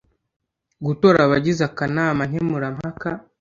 [0.85, 3.09] gutora abagize akanama nkemurampaka